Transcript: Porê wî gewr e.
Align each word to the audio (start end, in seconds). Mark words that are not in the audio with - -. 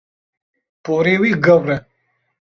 Porê 0.83 1.15
wî 1.21 1.31
gewr 1.45 1.69
e. 1.75 1.77